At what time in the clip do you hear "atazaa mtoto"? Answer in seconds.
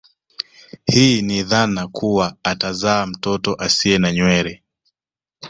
2.43-3.55